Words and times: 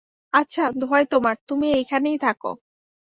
আচ্ছা, 0.33 0.63
দোহাই 0.79 1.03
তোমার, 1.05 1.35
তুমি 1.47 1.67
এইখানেই 1.73 2.17
থাকো। 2.17 2.51